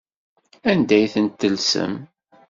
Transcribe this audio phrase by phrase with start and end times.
[0.71, 1.93] Anda ay ten-tellsem?